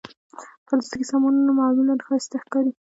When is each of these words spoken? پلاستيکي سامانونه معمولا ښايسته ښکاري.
پلاستيکي 0.65 1.05
سامانونه 1.11 1.51
معمولا 1.59 1.95
ښايسته 2.05 2.37
ښکاري. 2.43 2.71